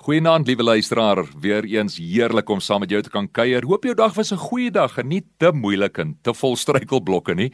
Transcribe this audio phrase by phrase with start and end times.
[0.00, 1.26] Goeienaand, liewe luisteraar.
[1.40, 3.66] Weer eens heerlik om saam met jou te kan kuier.
[3.68, 7.34] Hoop jou dag was 'n goeie dag en nie te moeilik en te vol struikelblokke
[7.34, 7.52] nie.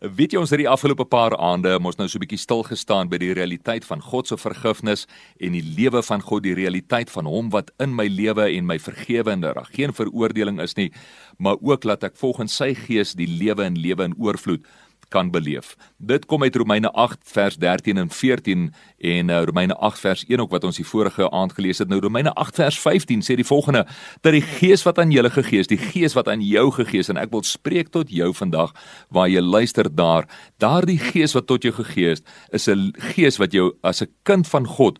[0.00, 3.08] Weet jy ons het die afgelope paar aande mos nou so 'n bietjie stil gestaan
[3.08, 5.06] by die realiteit van God se vergifnis
[5.38, 8.78] en die lewe van God, die realiteit van hom wat in my lewe en my
[8.78, 10.92] vergewe en daar geen veroordeling is nie,
[11.38, 14.64] maar ook laat ek volgens sy gees die lewe en lewe in oorvloed
[15.12, 15.74] kan beleef.
[16.00, 18.64] Dit kom uit Romeine 8 vers 13 en 14
[18.98, 21.90] en uh, Romeine 8 vers 1 ook wat ons die vorige aand gelees het.
[21.92, 23.84] Nou Romeine 8 vers 15 sê die volgende:
[24.20, 27.12] dat die Gees wat aan julle gegee is, die Gees wat aan jou gegee is
[27.12, 28.72] en ek wil spreek tot jou vandag
[29.12, 30.28] waar jy luister daar,
[30.62, 34.48] daardie Gees wat tot jou gegee is, is 'n Gees wat jou as 'n kind
[34.48, 34.98] van God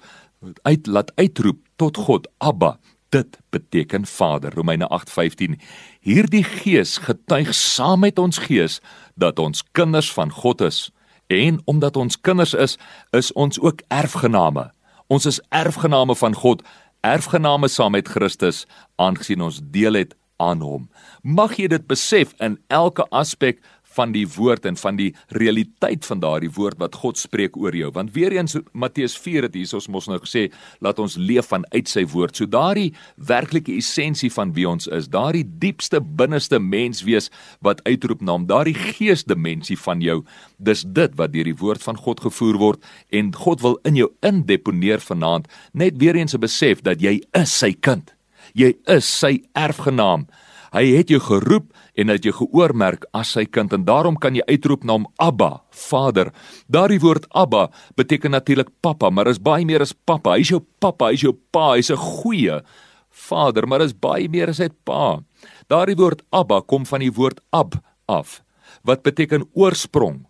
[0.62, 2.78] uit laat uitroep tot God, Abba.
[3.12, 5.60] Dit beteken Vader, Romeine 8:15.
[6.00, 8.80] Hierdie Gees getuig saam met ons gees
[9.14, 10.90] dat ons kinders van God is
[11.26, 12.78] en omdat ons kinders is,
[13.10, 14.72] is ons ook erfgename.
[15.06, 16.62] Ons is erfgename van God,
[17.00, 20.88] erfgename saam met Christus, aangesien ons deel het aan hom.
[21.22, 23.60] Mag jy dit besef in elke aspek
[23.96, 27.90] van die woord en van die realiteit van daardie woord wat God spreek oor jou.
[27.94, 30.48] Want weer eens Matteus 4 het hiersos mos nou gesê,
[30.80, 32.36] laat ons leef vanuit sy woord.
[32.36, 38.22] So daardie werklike essensie van wie ons is, daardie diepste binneste mens wees wat uitroep
[38.22, 40.22] na hom, daardie geesdimensie van jou,
[40.58, 44.08] dis dit wat deur die woord van God gevoer word en God wil in jou
[44.26, 48.14] indeponeer vanaand net weer eens 'n besef dat jy is sy kind.
[48.54, 50.26] Jy is sy erfgenaam.
[50.72, 51.66] Hy het jou geroep
[52.00, 55.04] en hy het jou geoormerk as sy kind en daarom kan jy uitroep na hom
[55.20, 56.30] Abba, Vader.
[56.72, 60.38] Daardie woord Abba beteken natuurlik pappa, maar is baie meer as pappa.
[60.38, 62.62] Hy's jou pappa, hy's jou pa, hy's 'n goeie
[63.10, 65.20] Vader, maar is baie meer as net pa.
[65.68, 67.74] Daardie woord Abba kom van die woord Ab
[68.08, 68.42] af
[68.82, 70.26] wat beteken oorsprong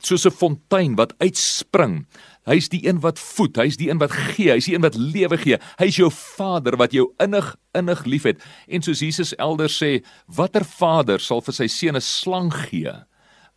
[0.00, 2.06] soos 'n fontein wat uitspring.
[2.44, 5.38] Hy's die een wat voed, hy's die een wat gee, hy's die een wat lewe
[5.40, 5.58] gee.
[5.80, 8.42] Hy's jou Vader wat jou innig innig liefhet.
[8.68, 12.92] En soos Jesus elders sê, watter vader sal vir sy seun 'n slang gee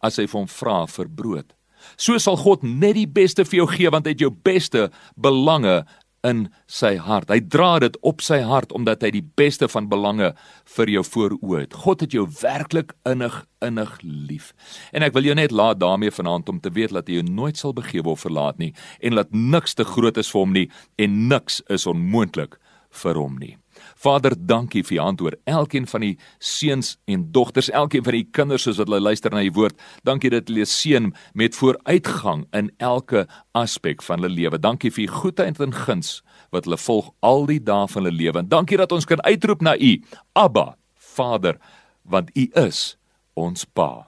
[0.01, 1.53] as hy vir hom vra vir brood?
[1.97, 5.85] So sal God net die beste vir jou gee want hy het jou beste belange
[6.27, 7.31] in sy hart.
[7.31, 10.33] Hy dra dit op sy hart omdat hy die beste van belange
[10.75, 11.77] vir jou vooroe het.
[11.85, 14.51] God het jou werklik innig innig lief.
[14.93, 17.57] En ek wil jou net laat daarmee vanaand om te weet dat hy jou nooit
[17.57, 20.67] sal begewe of verlaat nie en dat niks te groot is vir hom nie
[21.01, 22.59] en niks is onmoontlik
[23.03, 23.55] vir hom nie.
[24.03, 28.27] Vader, dankie vir u hand oor elkeen van die seuns en dogters, elkeen van die
[28.31, 29.77] kinders soos wat hulle luister na u woord.
[30.07, 33.27] Dankie dat hulle seën met vooruitgang in elke
[33.57, 34.59] aspek van hulle lewe.
[34.59, 36.21] Dankie vir u goedheid en guns
[36.51, 38.43] wat hulle volg al die dae van hulle lewe.
[38.43, 39.97] En dankie dat ons kan uitroep na u,
[40.33, 41.57] Abba, Vader,
[42.03, 42.97] want u is
[43.33, 44.07] ons Pa.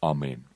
[0.00, 0.47] Amen.